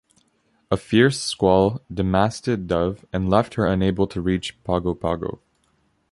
A 0.71 0.77
fierce 0.77 1.21
squall 1.21 1.83
demasted 1.93 2.65
"Dove" 2.65 3.05
and 3.13 3.29
left 3.29 3.53
her 3.53 3.67
unable 3.67 4.07
to 4.07 4.19
reach 4.19 4.57
Pago 4.63 4.95
Pago. 4.95 5.41